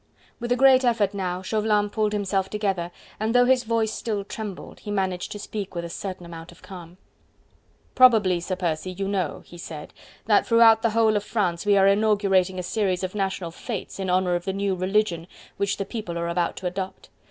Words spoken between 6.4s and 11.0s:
of calm: "Probably, Sir Percy, you know," he said, "that throughout the